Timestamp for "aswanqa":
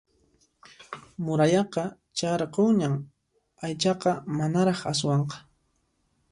4.91-5.37